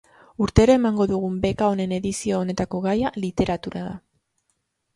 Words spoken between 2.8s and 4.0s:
gaia literatura da.